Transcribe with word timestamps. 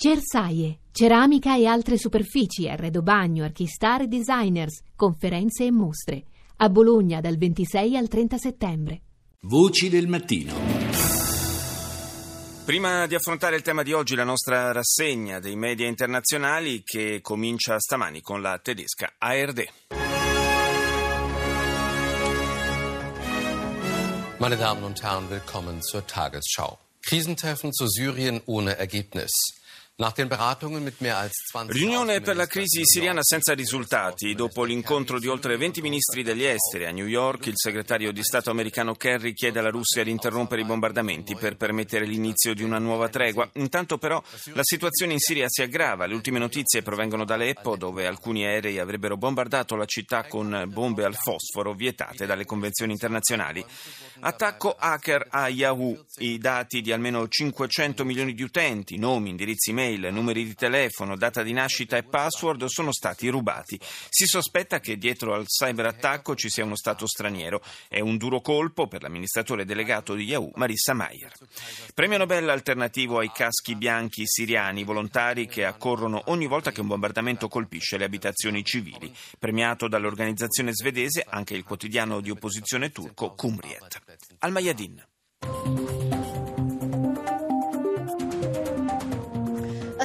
Cersaie, 0.00 0.82
ceramica 0.92 1.56
e 1.56 1.66
altre 1.66 1.98
superfici, 1.98 2.68
arredo 2.68 3.02
bagno, 3.02 3.42
archistar 3.42 4.02
e 4.02 4.06
designers, 4.06 4.82
conferenze 4.94 5.64
e 5.64 5.72
mostre. 5.72 6.22
A 6.58 6.68
Bologna 6.68 7.20
dal 7.20 7.36
26 7.36 7.96
al 7.96 8.06
30 8.06 8.38
settembre. 8.38 9.00
Voci 9.40 9.88
del 9.88 10.06
mattino. 10.06 10.54
Prima 12.64 13.08
di 13.08 13.16
affrontare 13.16 13.56
il 13.56 13.62
tema 13.62 13.82
di 13.82 13.92
oggi, 13.92 14.14
la 14.14 14.22
nostra 14.22 14.70
rassegna 14.70 15.40
dei 15.40 15.56
media 15.56 15.88
internazionali 15.88 16.82
che 16.84 17.18
comincia 17.20 17.76
stamani 17.80 18.20
con 18.20 18.40
la 18.40 18.56
tedesca 18.60 19.14
ARD. 19.18 19.66
Meine 24.38 24.56
Damen 24.56 24.84
und 24.84 25.02
Herren, 25.02 25.28
willkommen 25.28 25.82
zur 25.82 26.06
Tagesschau. 26.06 26.78
Krisentreffen 27.00 27.72
zu 27.72 27.88
Syrien 27.88 28.40
ohne 28.44 28.76
Ergebnis. 28.76 29.57
Riunione 31.66 32.20
per 32.20 32.36
la 32.36 32.46
crisi 32.46 32.82
siriana 32.84 33.18
senza 33.20 33.52
risultati. 33.52 34.32
Dopo 34.32 34.62
l'incontro 34.62 35.18
di 35.18 35.26
oltre 35.26 35.56
20 35.56 35.80
ministri 35.80 36.22
degli 36.22 36.44
esteri 36.44 36.86
a 36.86 36.92
New 36.92 37.06
York, 37.06 37.46
il 37.46 37.56
segretario 37.56 38.12
di 38.12 38.22
Stato 38.22 38.48
americano 38.48 38.94
Kerry 38.94 39.32
chiede 39.32 39.58
alla 39.58 39.70
Russia 39.70 40.04
di 40.04 40.12
interrompere 40.12 40.60
i 40.60 40.64
bombardamenti 40.64 41.34
per 41.34 41.56
permettere 41.56 42.04
l'inizio 42.04 42.54
di 42.54 42.62
una 42.62 42.78
nuova 42.78 43.08
tregua. 43.08 43.50
Intanto 43.54 43.98
però 43.98 44.22
la 44.52 44.62
situazione 44.62 45.14
in 45.14 45.18
Siria 45.18 45.46
si 45.48 45.62
aggrava. 45.62 46.06
Le 46.06 46.14
ultime 46.14 46.38
notizie 46.38 46.82
provengono 46.82 47.24
da 47.24 47.34
Aleppo, 47.34 47.76
dove 47.76 48.06
alcuni 48.06 48.44
aerei 48.44 48.78
avrebbero 48.78 49.16
bombardato 49.16 49.74
la 49.74 49.84
città 49.84 50.28
con 50.28 50.66
bombe 50.68 51.02
al 51.02 51.16
fosforo 51.16 51.74
vietate 51.74 52.24
dalle 52.24 52.44
convenzioni 52.44 52.92
internazionali. 52.92 53.66
Attacco 54.20 54.76
hacker 54.78 55.26
a 55.28 55.48
Yahoo. 55.48 56.04
I 56.18 56.38
dati 56.38 56.82
di 56.82 56.92
almeno 56.92 57.26
500 57.26 58.04
milioni 58.04 58.32
di 58.32 58.44
utenti, 58.44 58.96
nomi, 58.96 59.30
indirizzi 59.30 59.72
mail, 59.72 59.86
email, 59.88 60.12
numeri 60.12 60.44
di 60.44 60.54
telefono, 60.54 61.16
data 61.16 61.42
di 61.42 61.52
nascita 61.52 61.96
e 61.96 62.02
password 62.02 62.66
sono 62.66 62.92
stati 62.92 63.28
rubati. 63.28 63.78
Si 64.08 64.26
sospetta 64.26 64.80
che 64.80 64.96
dietro 64.96 65.34
al 65.34 65.46
cyberattacco 65.46 66.34
ci 66.34 66.48
sia 66.48 66.64
uno 66.64 66.76
Stato 66.76 67.06
straniero. 67.06 67.62
È 67.88 68.00
un 68.00 68.16
duro 68.16 68.40
colpo 68.40 68.86
per 68.86 69.02
l'amministratore 69.02 69.64
delegato 69.64 70.14
di 70.14 70.24
Yahoo, 70.24 70.50
Marissa 70.54 70.94
Mayer. 70.94 71.32
Premio 71.94 72.18
Nobel 72.18 72.48
alternativo 72.48 73.18
ai 73.18 73.30
caschi 73.32 73.74
bianchi 73.74 74.22
siriani, 74.26 74.84
volontari 74.84 75.46
che 75.46 75.64
accorrono 75.64 76.22
ogni 76.26 76.46
volta 76.46 76.70
che 76.70 76.80
un 76.80 76.86
bombardamento 76.86 77.48
colpisce 77.48 77.96
le 77.96 78.04
abitazioni 78.04 78.64
civili. 78.64 79.12
Premiato 79.38 79.88
dall'organizzazione 79.88 80.72
svedese 80.72 81.24
anche 81.28 81.54
il 81.54 81.64
quotidiano 81.64 82.20
di 82.20 82.30
opposizione 82.30 82.90
turco 82.90 83.34
Cumriet. 83.34 84.02
Al 84.38 84.52
Mayadin. 84.52 85.97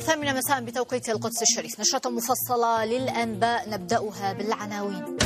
الثامنة 0.03 0.33
مساء 0.33 0.61
بتوقيت 0.61 1.09
القدس 1.09 1.41
الشريف. 1.41 1.79
نشرة 1.79 2.09
مفصلة 2.09 2.85
للأنباء 2.85 3.69
نبدأها 3.69 4.33
بالعناوين. 4.33 5.22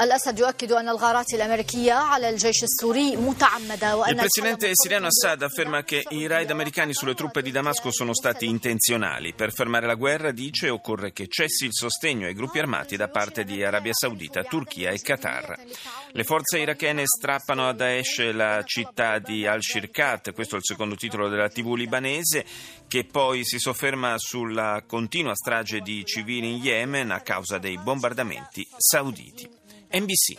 الأسد 0.00 0.38
يؤكد 0.38 0.72
أن 0.72 0.88
الغارات 0.88 1.34
الأمريكية 1.34 1.92
على 1.92 2.28
الجيش 2.28 2.62
السوري 2.62 3.16
متعمدة 3.16 3.96
وأن 3.96 4.10
Il 4.10 4.16
presidente 4.16 4.70
siriano 4.72 5.06
Assad 5.06 5.42
afferma 5.42 5.84
che 5.84 6.04
i 6.10 6.26
raid 6.26 6.50
americani 6.50 6.92
sulle 6.92 7.14
truppe 7.14 7.40
di 7.40 7.50
Damasco 7.50 7.90
sono 7.90 8.12
stati 8.12 8.46
intenzionali. 8.46 9.32
Per 9.32 9.52
fermare 9.52 9.86
la 9.86 9.94
guerra, 9.94 10.32
dice, 10.32 10.68
occorre 10.68 11.12
che 11.12 11.28
cessi 11.28 11.64
il 11.64 11.72
sostegno 11.72 12.26
ai 12.26 12.34
gruppi 12.34 12.58
armati 12.58 12.96
da 12.96 13.08
parte 13.08 13.44
di 13.44 13.64
Arabia 13.64 13.92
Saudita, 13.94 14.42
Turchia 14.44 14.90
e 14.90 15.00
Qatar. 15.00 15.56
Le 16.12 16.24
forze 16.24 16.58
irachene 16.58 17.04
strappano 17.06 17.66
a 17.66 17.72
Daesh 17.72 18.32
la 18.32 18.62
città 18.64 19.18
di 19.18 19.46
Al-Shirkat, 19.46 20.32
questo 20.32 20.56
è 20.56 20.58
il 20.58 20.64
secondo 20.64 20.94
titolo 20.94 21.28
della 21.28 21.48
TV 21.48 21.74
libanese, 21.74 22.44
che 22.86 23.04
poi 23.04 23.44
si 23.44 23.58
sofferma 23.58 24.14
sulla 24.18 24.82
continua 24.86 25.34
strage 25.34 25.80
di 25.80 26.04
civili 26.04 26.52
in 26.52 26.62
Yemen 26.62 27.10
a 27.10 27.20
causa 27.20 27.56
dei 27.58 27.78
bombardamenti 27.78 28.66
sauditi. 28.76 29.59
NBC. 29.93 30.37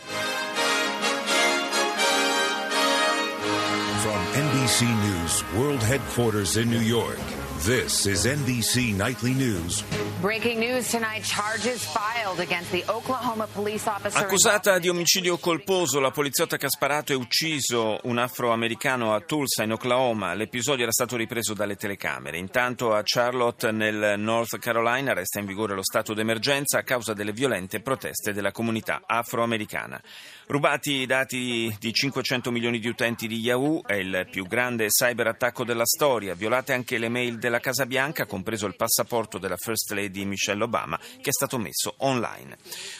From 4.01 4.19
NBC 4.33 4.87
News 5.05 5.43
World 5.53 5.83
Headquarters 5.83 6.57
in 6.57 6.69
New 6.69 6.79
York, 6.79 7.19
this 7.59 8.05
is 8.05 8.25
NBC 8.25 8.95
Nightly 8.95 9.33
News. 9.33 9.83
Breaking 10.19 10.59
news 10.59 10.89
tonight 10.89 11.23
charges 11.23 11.83
filed 11.83 12.39
against 12.39 12.71
the 12.71 12.83
Oklahoma 12.87 13.47
police 13.53 13.87
officer. 13.87 14.17
Accusata 14.17 14.79
di 14.79 14.87
omicidio 14.87 15.37
colposo, 15.37 15.99
la 15.99 16.11
poliziotta 16.11 16.57
che 16.57 16.67
ha 16.67 16.69
sparato 16.69 17.11
e 17.11 17.15
ucciso 17.15 17.99
un 18.03 18.17
afroamericano 18.17 19.13
a 19.13 19.19
Tulsa, 19.19 19.63
in 19.63 19.73
Oklahoma. 19.73 20.33
L'episodio 20.33 20.83
era 20.83 20.91
stato 20.91 21.17
ripreso 21.17 21.53
dalle 21.53 21.75
telecamere. 21.75 22.37
Intanto 22.37 22.93
a 22.93 23.01
Charlotte, 23.03 23.71
nel 23.71 24.15
North 24.17 24.57
Carolina, 24.59 25.13
resta 25.13 25.39
in 25.39 25.45
vigore 25.45 25.75
lo 25.75 25.83
stato 25.83 26.13
d'emergenza 26.13 26.79
a 26.79 26.83
causa 26.83 27.13
delle 27.13 27.33
violente 27.33 27.81
proteste 27.81 28.31
della 28.31 28.51
comunità 28.51 29.01
afroamericana. 29.05 30.01
Rubati 30.47 30.91
i 31.01 31.05
dati 31.05 31.75
di 31.79 31.93
500 31.93 32.51
milioni 32.51 32.79
di 32.79 32.87
utenti 32.87 33.27
di 33.27 33.39
Yahoo, 33.39 33.85
è 33.85 33.95
il 33.95 34.27
più 34.29 34.45
grande 34.45 34.87
cyberattacco 34.87 35.65
della 35.65 35.85
storia. 35.85 36.33
Violate 36.33 36.73
anche 36.73 36.97
le 36.97 37.09
mail 37.09 37.39
della 37.43 37.59
Casa 37.59 37.85
Bianca, 37.85 38.25
compreso 38.25 38.65
il 38.67 38.75
passaporto 38.75 39.37
della 39.37 39.57
First 39.57 39.91
Lady 39.91 40.23
Michelle 40.23 40.63
Obama 40.63 40.97
che 40.97 41.29
è 41.29 41.31
stato 41.31 41.57
messo 41.57 41.95
online. 41.97 42.57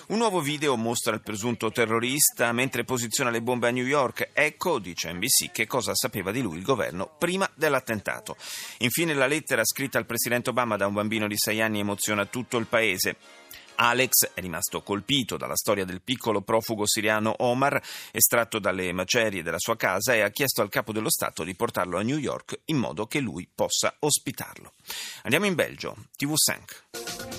Un 0.07 0.17
nuovo 0.17 0.41
video 0.41 0.75
mostra 0.75 1.13
il 1.13 1.21
presunto 1.21 1.71
terrorista 1.71 2.51
mentre 2.51 2.83
posiziona 2.83 3.29
le 3.29 3.41
bombe 3.41 3.69
a 3.69 3.71
New 3.71 3.85
York. 3.85 4.31
Ecco, 4.33 4.79
dice 4.79 5.13
NBC, 5.13 5.51
che 5.51 5.65
cosa 5.65 5.95
sapeva 5.95 6.31
di 6.31 6.41
lui 6.41 6.57
il 6.57 6.63
governo 6.63 7.15
prima 7.17 7.49
dell'attentato. 7.55 8.35
Infine 8.79 9.13
la 9.13 9.27
lettera 9.27 9.63
scritta 9.63 9.97
al 9.97 10.05
presidente 10.05 10.49
Obama 10.49 10.75
da 10.75 10.87
un 10.87 10.93
bambino 10.93 11.27
di 11.27 11.37
6 11.37 11.61
anni 11.61 11.79
emoziona 11.79 12.25
tutto 12.25 12.57
il 12.57 12.65
paese. 12.65 13.15
Alex 13.75 14.31
è 14.33 14.39
rimasto 14.41 14.81
colpito 14.81 15.37
dalla 15.37 15.55
storia 15.55 15.85
del 15.85 16.01
piccolo 16.01 16.41
profugo 16.41 16.85
siriano 16.85 17.33
Omar, 17.39 17.81
estratto 18.11 18.59
dalle 18.59 18.91
macerie 18.93 19.43
della 19.43 19.59
sua 19.59 19.75
casa, 19.75 20.13
e 20.13 20.21
ha 20.21 20.29
chiesto 20.29 20.61
al 20.61 20.69
capo 20.69 20.91
dello 20.91 21.09
Stato 21.09 21.43
di 21.43 21.55
portarlo 21.55 21.97
a 21.97 22.01
New 22.01 22.17
York 22.17 22.61
in 22.65 22.77
modo 22.77 23.07
che 23.07 23.19
lui 23.19 23.47
possa 23.53 23.95
ospitarlo. 23.99 24.73
Andiamo 25.23 25.45
in 25.45 25.55
Belgio, 25.55 25.95
TV5. 26.17 27.32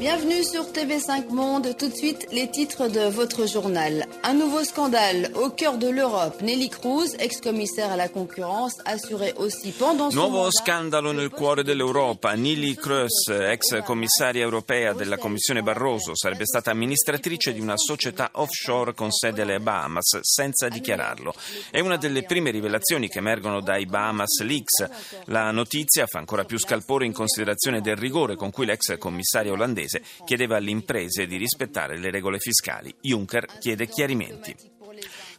Bienvenue 0.00 0.42
sur 0.42 0.62
TV5 0.62 1.28
Monde. 1.28 1.76
Tout 1.76 1.90
de 1.90 1.94
suite, 1.94 2.26
les 2.32 2.50
titres 2.50 2.88
de 2.88 3.10
votre 3.10 3.46
journal. 3.46 4.06
Un 4.22 4.32
nouveau 4.32 4.64
scandale 4.64 5.30
au 5.34 5.50
cœur 5.50 5.76
de 5.76 5.90
l'Europe. 5.90 6.40
Nelly 6.40 6.70
Cruz, 6.70 7.14
ex-commissaire 7.18 7.92
à 7.92 7.96
la 7.96 8.08
concurrence, 8.08 8.78
assurait 8.86 9.34
aussi 9.36 9.72
pendant 9.72 10.10
son 10.10 10.16
Nuovo 10.16 10.36
mandat... 10.38 10.52
scandalo 10.52 11.12
nel 11.12 11.28
cuore 11.28 11.64
dell'Europa. 11.64 12.32
Nelly 12.32 12.76
Cruz, 12.76 13.28
ex 13.28 13.82
commissaria 13.84 14.42
europea 14.42 14.94
della 14.94 15.18
Commissione 15.18 15.60
Barroso, 15.60 16.16
sarebbe 16.16 16.46
stata 16.46 16.70
amministratrice 16.70 17.52
di 17.52 17.60
una 17.60 17.76
società 17.76 18.30
offshore 18.32 18.94
con 18.94 19.12
sede 19.12 19.42
alle 19.42 19.60
Bahamas, 19.60 20.20
senza 20.22 20.70
dichiararlo. 20.70 21.34
È 21.70 21.80
una 21.80 21.98
delle 21.98 22.22
prime 22.22 22.50
rivelazioni 22.50 23.06
che 23.08 23.18
emergono 23.18 23.60
dai 23.60 23.84
Bahamas 23.84 24.40
Leaks. 24.40 24.88
La 25.26 25.50
notizia 25.50 26.06
fa 26.06 26.20
ancora 26.20 26.44
più 26.44 26.58
scalpore 26.58 27.04
in 27.04 27.12
considerazione 27.12 27.82
del 27.82 27.96
rigore 27.96 28.34
con 28.34 28.50
cui 28.50 28.64
l'ex 28.64 28.96
commissaria 28.96 29.52
olandese 29.52 29.88
chiedeva 30.24 30.56
alle 30.56 30.70
imprese 30.70 31.26
di 31.26 31.36
rispettare 31.36 31.98
le 31.98 32.10
regole 32.10 32.38
fiscali. 32.38 32.94
Juncker 33.00 33.46
chiede 33.58 33.86
chiarimenti. 33.86 34.54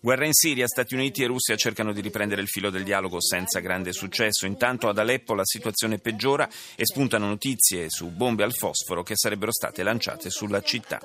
Guerra 0.03 0.25
in 0.25 0.33
Siria, 0.33 0.65
Stati 0.65 0.95
Uniti 0.95 1.21
e 1.21 1.27
Russia 1.27 1.55
cercano 1.55 1.93
di 1.93 2.01
riprendere 2.01 2.41
il 2.41 2.47
filo 2.47 2.71
del 2.71 2.83
dialogo 2.83 3.21
senza 3.21 3.59
grande 3.59 3.93
successo. 3.93 4.47
Intanto 4.47 4.89
ad 4.89 4.97
Aleppo 4.97 5.35
la 5.35 5.45
situazione 5.45 5.99
peggiora 5.99 6.49
e 6.75 6.85
spuntano 6.85 7.27
notizie 7.27 7.85
su 7.87 8.09
bombe 8.09 8.43
al 8.43 8.55
fosforo 8.55 9.03
che 9.03 9.13
sarebbero 9.15 9.51
state 9.51 9.83
lanciate 9.83 10.31
sulla 10.31 10.61
città. 10.63 10.99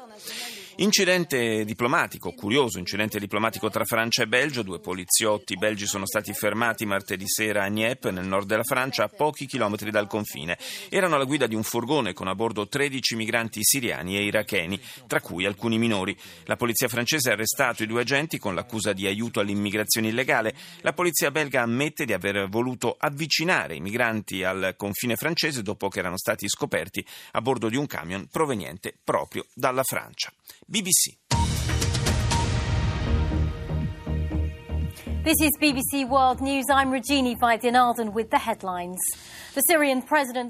Incidente 0.78 1.64
diplomatico, 1.64 2.32
curioso 2.32 2.78
incidente 2.78 3.19
diplomatico 3.19 3.70
tra 3.70 3.87
Francia 3.87 4.25
e 4.25 4.26
Belgio. 4.26 4.60
Due 4.60 4.78
poliziotti 4.78 5.56
belgi 5.56 5.87
sono 5.87 6.04
stati 6.04 6.34
fermati 6.34 6.84
martedì 6.84 7.25
sera 7.26 7.64
a 7.64 7.68
Nieppe, 7.68 8.10
nel 8.10 8.27
nord 8.27 8.47
della 8.47 8.62
Francia, 8.62 9.04
a 9.04 9.09
pochi 9.09 9.47
chilometri 9.47 9.91
dal 9.91 10.06
confine. 10.06 10.59
Erano 10.91 11.15
alla 11.15 11.24
guida 11.24 11.47
di 11.47 11.54
un 11.54 11.62
furgone 11.62 12.12
con 12.12 12.28
a 12.28 12.34
bordo 12.34 12.68
13 12.68 13.16
migranti 13.16 13.60
siriani 13.62 14.18
e 14.18 14.24
iracheni, 14.24 14.78
tra 15.06 15.22
cui 15.22 15.47
alcuni 15.47 15.78
minori. 15.78 16.15
La 16.45 16.56
polizia 16.56 16.89
francese 16.89 17.30
ha 17.30 17.33
arrestato 17.33 17.83
i 17.83 17.86
due 17.86 18.03
agenti 18.03 18.36
con 18.36 18.54
l'accusa 18.54 18.92
di 18.92 19.06
aiuto 19.06 19.41
all'immigrazione 19.41 20.09
illegale. 20.09 20.54
La 20.83 20.92
polizia 20.92 21.30
belga 21.30 21.62
ammette 21.62 22.04
di 22.04 22.12
aver 22.12 22.51
voluto 22.51 22.97
avvicinare 22.98 23.77
i 23.77 23.80
migranti 23.80 24.45
al 24.45 24.74
confine 24.77 25.16
francese 25.16 25.62
dopo 25.62 25.89
che 25.89 26.01
erano 26.01 26.18
stati 26.18 26.47
scoperti 26.51 27.03
a 27.33 27.41
bordo 27.41 27.71
di 27.71 27.77
un 27.77 27.86
camion 27.86 28.28
proveniente 28.30 28.95
proprio 29.03 29.47
dalla 29.54 29.83
Francia. 29.83 30.30
BBC. 30.68 31.16
This 35.22 35.41
is 35.41 35.57
BBC 35.60 36.09
World 36.09 36.41
News. 36.41 36.65
I'm 36.68 36.91
Regini 36.91 37.36
Vaidyanathan 37.39 38.13
with 38.13 38.30
the 38.30 38.39
headlines. 38.39 38.98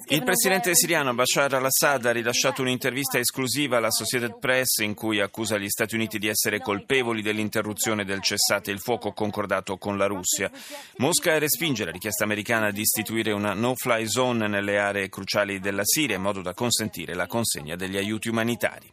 Il 0.09 0.25
presidente 0.25 0.75
siriano 0.75 1.15
Bashar 1.15 1.55
al-Assad 1.55 2.07
ha 2.07 2.11
rilasciato 2.11 2.63
un'intervista 2.63 3.19
esclusiva 3.19 3.77
alla 3.77 3.87
Associated 3.87 4.39
Press 4.41 4.79
in 4.79 4.95
cui 4.95 5.21
accusa 5.21 5.59
gli 5.59 5.69
Stati 5.69 5.95
Uniti 5.95 6.19
di 6.19 6.27
essere 6.27 6.59
colpevoli 6.59 7.23
dell'interruzione 7.23 8.05
del 8.05 8.21
cessate 8.21 8.73
il 8.73 8.81
fuoco 8.81 9.13
concordato 9.13 9.77
con 9.77 9.97
la 9.97 10.07
Russia. 10.07 10.51
Mosca 10.97 11.39
respinge 11.39 11.85
la 11.85 11.93
richiesta 11.93 12.25
americana 12.25 12.73
di 12.73 12.81
istituire 12.81 13.31
una 13.31 13.53
no-fly 13.53 14.09
zone 14.09 14.49
nelle 14.49 14.79
aree 14.81 15.09
cruciali 15.09 15.61
della 15.61 15.85
Siria 15.85 16.17
in 16.17 16.23
modo 16.23 16.43
da 16.43 16.55
consentire 16.55 17.15
la 17.15 17.29
consegna 17.29 17.77
degli 17.77 17.99
aiuti 17.99 18.29
umanitari. 18.29 18.91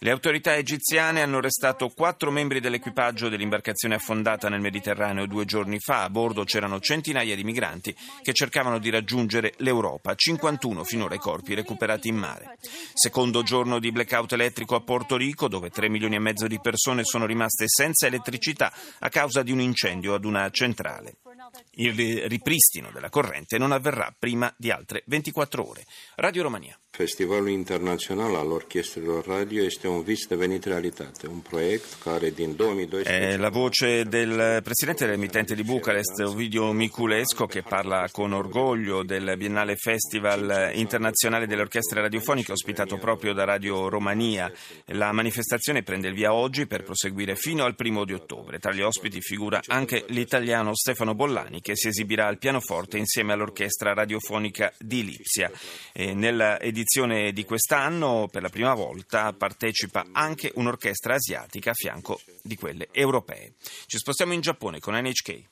Le 0.00 0.12
autorità 0.12 0.54
egiziane 0.54 1.22
hanno 1.22 1.38
arrestato 1.38 1.88
quattro 1.88 2.30
membri 2.30 2.60
dell'equipaggio 2.60 3.28
dell'imbarcazione 3.28 3.96
affondata 3.96 4.48
nel 4.48 4.60
Mediterraneo 4.60 5.26
due 5.26 5.44
giorni 5.44 5.80
fa. 5.80 6.04
A 6.04 6.08
bordo 6.08 6.44
c'erano 6.44 6.78
centinaia 6.78 7.34
di 7.34 7.42
migranti 7.42 7.92
che 8.22 8.32
cercavano 8.32 8.78
di 8.78 8.90
raggiungere 8.90 9.54
l'Europa, 9.56 10.14
51 10.14 10.84
finora 10.84 11.16
i 11.16 11.18
corpi 11.18 11.54
recuperati 11.54 12.06
in 12.06 12.16
mare. 12.16 12.58
Secondo 12.94 13.42
giorno 13.42 13.80
di 13.80 13.90
blackout 13.90 14.34
elettrico 14.34 14.76
a 14.76 14.82
Porto 14.82 15.16
Rico, 15.16 15.48
dove 15.48 15.68
3 15.68 15.88
milioni 15.88 16.14
e 16.14 16.20
mezzo 16.20 16.46
di 16.46 16.60
persone 16.60 17.02
sono 17.02 17.26
rimaste 17.26 17.64
senza 17.66 18.06
elettricità 18.06 18.72
a 19.00 19.08
causa 19.08 19.42
di 19.42 19.50
un 19.50 19.60
incendio 19.60 20.14
ad 20.14 20.24
una 20.24 20.48
centrale. 20.50 21.16
Il 21.72 22.28
ripristino 22.28 22.90
della 22.92 23.10
corrente 23.10 23.58
non 23.58 23.72
avverrà 23.72 24.14
prima 24.16 24.52
di 24.56 24.70
altre 24.70 25.02
24 25.06 25.68
ore. 25.68 25.84
Radio 26.16 26.42
Romania. 26.42 26.78
Festivalul 26.90 27.50
Internațional 27.50 28.34
al 28.34 28.50
Orchestrelor 28.50 29.24
Radio 29.24 29.62
este 29.62 29.86
un 29.86 30.02
vis 30.02 30.26
devenit 30.26 30.66
realitate, 30.66 31.28
un 31.28 31.42
proiect 31.42 32.02
care 32.02 32.32
din 32.32 32.56
2012... 32.56 33.08
È 33.08 33.36
la 33.36 33.50
voce 33.50 34.04
del 34.06 34.60
presidente 34.64 35.04
dell'emittente 35.04 35.54
di 35.54 35.62
Bucarest, 35.62 36.18
Ovidio 36.22 36.72
Miculesco, 36.72 37.46
che 37.46 37.62
parla 37.62 38.08
con 38.10 38.32
orgoglio 38.32 39.04
del 39.04 39.34
Biennale 39.36 39.76
Festival 39.76 40.72
Internazionale 40.74 41.46
delle 41.46 41.60
Orchestre 41.60 42.00
Radiofoniche 42.00 42.50
ospitato 42.50 42.98
proprio 42.98 43.32
da 43.32 43.44
Radio 43.44 43.88
Romania. 43.88 44.50
La 44.86 45.12
manifestazione 45.12 45.84
prende 45.84 46.08
il 46.08 46.14
via 46.14 46.32
oggi 46.32 46.66
per 46.66 46.82
proseguire 46.82 47.36
fino 47.36 47.64
al 47.64 47.76
primo 47.76 48.04
di 48.04 48.12
ottobre. 48.12 48.58
Tra 48.58 48.72
gli 48.72 48.82
ospiti 48.82 49.20
figura 49.20 49.60
anche 49.66 50.04
l'italiano 50.08 50.74
Stefano 50.74 51.14
Bollani 51.14 51.37
che 51.60 51.76
si 51.76 51.88
esibirà 51.88 52.26
al 52.26 52.38
pianoforte 52.38 52.98
insieme 52.98 53.32
all'Orchestra 53.32 53.94
Radiofonica 53.94 54.72
di 54.78 55.04
Lipsia. 55.04 55.50
E 55.92 56.14
nella 56.14 56.60
edizione 56.60 57.32
di 57.32 57.44
quest'anno 57.44 58.28
per 58.30 58.42
la 58.42 58.48
prima 58.48 58.74
volta 58.74 59.32
partecipa 59.32 60.06
anche 60.12 60.50
un'orchestra 60.54 61.14
asiatica 61.14 61.70
a 61.70 61.74
fianco 61.74 62.20
di 62.42 62.56
quelle 62.56 62.88
europee. 62.92 63.54
Ci 63.86 63.98
spostiamo 63.98 64.32
in 64.32 64.40
Giappone 64.40 64.80
con 64.80 64.94
NHK. 64.94 65.42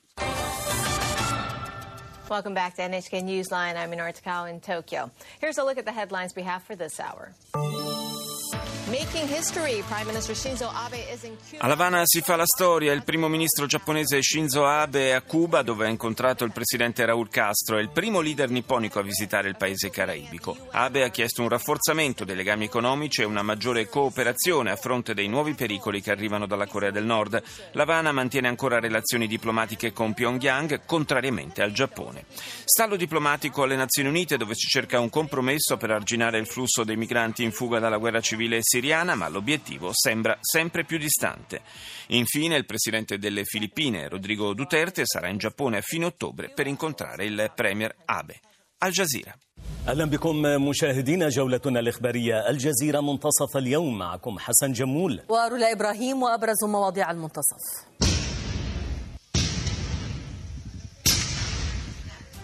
Welcome 2.29 2.55
back 2.55 2.75
to 2.75 2.85
NHK 2.85 3.23
Newsline. 3.23 3.77
I'm 3.77 3.93
in 3.93 3.99
Takao 3.99 4.49
in 4.49 4.59
Tokyo. 4.59 5.11
Here's 5.39 5.57
a 5.57 5.63
look 5.63 5.77
at 5.77 5.85
the 5.85 5.93
headlines 5.93 6.35
we 6.35 6.43
have 6.43 6.61
for 6.61 6.75
this 6.75 6.99
hour. 6.99 7.33
A 11.57 11.67
Havana 11.67 12.03
si 12.05 12.21
fa 12.21 12.37
la 12.37 12.45
storia. 12.45 12.93
Il 12.93 13.03
primo 13.03 13.27
ministro 13.27 13.65
giapponese 13.65 14.21
Shinzo 14.21 14.65
Abe 14.65 15.09
è 15.09 15.11
a 15.11 15.21
Cuba, 15.21 15.61
dove 15.61 15.85
ha 15.85 15.89
incontrato 15.89 16.45
il 16.45 16.53
presidente 16.53 17.05
Raul 17.05 17.27
Castro. 17.27 17.77
È 17.77 17.81
il 17.81 17.89
primo 17.89 18.21
leader 18.21 18.49
nipponico 18.49 18.99
a 18.99 19.01
visitare 19.01 19.49
il 19.49 19.57
paese 19.57 19.89
caraibico. 19.89 20.55
Abe 20.71 21.03
ha 21.03 21.09
chiesto 21.09 21.41
un 21.41 21.49
rafforzamento 21.49 22.23
dei 22.23 22.37
legami 22.37 22.63
economici 22.63 23.19
e 23.19 23.25
una 23.25 23.41
maggiore 23.41 23.89
cooperazione 23.89 24.71
a 24.71 24.77
fronte 24.77 25.13
dei 25.13 25.27
nuovi 25.27 25.53
pericoli 25.53 26.01
che 26.01 26.11
arrivano 26.11 26.47
dalla 26.47 26.65
Corea 26.65 26.89
del 26.89 27.03
Nord. 27.03 27.43
L'Havana 27.73 28.13
mantiene 28.13 28.47
ancora 28.47 28.79
relazioni 28.79 29.27
diplomatiche 29.27 29.91
con 29.91 30.13
Pyongyang, 30.13 30.85
contrariamente 30.85 31.61
al 31.61 31.73
Giappone. 31.73 32.23
Stallo 32.63 32.95
diplomatico 32.95 33.63
alle 33.63 33.75
Nazioni 33.75 34.07
Unite, 34.07 34.37
dove 34.37 34.55
si 34.55 34.67
cerca 34.69 35.01
un 35.01 35.09
compromesso 35.09 35.75
per 35.75 35.91
arginare 35.91 36.39
il 36.39 36.47
flusso 36.47 36.85
dei 36.85 36.95
migranti 36.95 37.43
in 37.43 37.51
fuga 37.51 37.79
dalla 37.79 37.97
guerra 37.97 38.21
civile 38.21 38.59
siriana 38.61 38.75
siriana, 38.77 39.15
ma 39.15 39.27
l'obiettivo 39.27 39.89
sembra 39.91 40.37
sempre 40.39 40.83
più 40.83 40.99
distante. 40.99 41.61
Infine, 42.09 42.55
il 42.57 42.65
presidente 42.65 43.17
delle 43.17 43.43
Filippine, 43.43 44.07
Rodrigo 44.07 44.53
Duterte, 44.53 45.01
sarà 45.05 45.29
in 45.29 45.37
Giappone 45.37 45.77
a 45.77 45.81
fine 45.81 46.05
ottobre 46.05 46.49
per 46.49 46.67
incontrare 46.67 47.25
il 47.25 47.51
premier 47.55 47.95
Abe. 48.05 48.39
Al 48.79 48.91
Jazeera. 48.91 49.35
أهلا 49.87 50.05
بكم 50.05 50.41
مشاهدينا 50.41 51.29
جولتنا 51.29 51.79
الإخبارية 51.79 52.49
الجزيره 52.49 53.01
منتصف 53.01 53.57
اليوم 53.57 53.97
معكم 53.97 54.39
حسن 54.39 54.71
جمول 54.71 55.21
ورولا 55.29 55.71
إبراهيم 55.71 56.23
وأبرز 56.23 56.63
مواضيع 56.63 57.11
المنتصف 57.11 57.87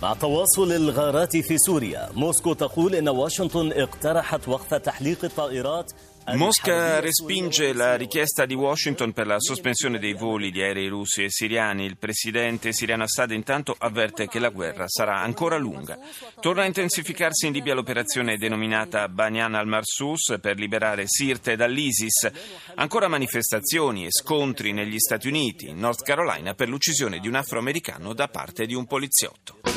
مع 0.02 0.14
تواصل 0.14 0.72
الغارات 0.72 1.38
في 1.38 1.58
سوريا 1.58 2.10
موسكو 2.14 2.54
تقول 2.54 2.96
إن 2.96 3.10
واشنطن 3.10 3.72
اقترحت 3.72 4.48
وقف 4.48 4.74
تحليق 4.74 5.26
الطائرات 5.26 5.92
Mosca 6.32 7.00
respinge 7.00 7.74
la 7.74 7.96
richiesta 7.96 8.46
di 8.46 8.56
Washington 8.56 9.12
per 9.12 9.28
la 9.28 9.40
sospensione 9.40 10.00
dei 10.00 10.14
voli 10.14 10.52
di 10.52 10.62
aerei 10.62 10.88
russi 10.88 11.24
e 11.24 11.30
siriani. 11.30 11.86
Il 11.86 11.98
presidente 11.98 12.72
siriano 12.72 13.04
Assad 13.04 13.32
intanto 13.32 13.76
avverte 13.78 14.28
che 14.28 14.40
la 14.40 14.50
guerra 14.50 14.86
sarà 14.88 15.20
ancora 15.20 15.58
lunga. 15.58 15.98
Torna 16.40 16.64
a 16.64 16.66
intensificarsi 16.66 17.48
in 17.48 17.54
Libia 17.54 17.76
l'operazione 17.76 18.38
denominata 18.38 19.10
Banyan 19.10 19.54
al-Marsus 19.54 20.38
per 20.42 20.58
liberare 20.58 21.04
Sirte 21.06 21.56
dall'ISIS. 21.56 22.32
Ancora 22.76 23.08
manifestazioni 23.08 24.06
e 24.06 24.12
scontri 24.12 24.72
negli 24.72 24.98
Stati 24.98 25.28
Uniti, 25.28 25.70
in 25.70 25.78
North 25.78 26.04
Carolina, 26.04 26.54
per 26.54 26.70
l'uccisione 26.70 27.20
di 27.20 27.28
un 27.28 27.36
afroamericano 27.36 28.14
da 28.14 28.28
parte 28.28 28.66
di 28.66 28.74
un 28.74 28.88
poliziotto. 28.88 29.73